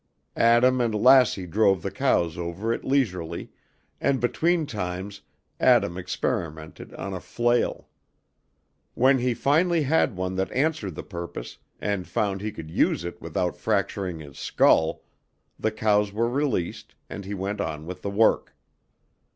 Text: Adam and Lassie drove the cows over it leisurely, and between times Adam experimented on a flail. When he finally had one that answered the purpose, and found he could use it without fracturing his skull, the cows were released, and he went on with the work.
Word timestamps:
Adam 0.35 0.81
and 0.81 0.95
Lassie 0.95 1.45
drove 1.45 1.83
the 1.83 1.91
cows 1.91 2.35
over 2.35 2.73
it 2.73 2.83
leisurely, 2.83 3.51
and 3.99 4.19
between 4.19 4.65
times 4.65 5.21
Adam 5.59 5.95
experimented 5.95 6.91
on 6.95 7.13
a 7.13 7.19
flail. 7.19 7.87
When 8.95 9.19
he 9.19 9.35
finally 9.35 9.83
had 9.83 10.17
one 10.17 10.33
that 10.37 10.51
answered 10.53 10.95
the 10.95 11.03
purpose, 11.03 11.59
and 11.79 12.07
found 12.07 12.41
he 12.41 12.51
could 12.51 12.71
use 12.71 13.03
it 13.05 13.21
without 13.21 13.55
fracturing 13.55 14.21
his 14.21 14.39
skull, 14.39 15.03
the 15.59 15.69
cows 15.71 16.11
were 16.11 16.27
released, 16.27 16.95
and 17.07 17.23
he 17.23 17.35
went 17.35 17.61
on 17.61 17.85
with 17.85 18.01
the 18.01 18.09
work. 18.09 18.55